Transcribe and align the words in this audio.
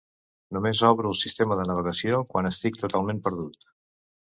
Només 0.55 0.81
obro 0.89 1.11
el 1.11 1.19
sistema 1.19 1.59
de 1.59 1.67
navegació 1.73 2.23
quan 2.33 2.51
estic 2.53 2.83
totalment 2.87 3.23
perdut. 3.29 3.73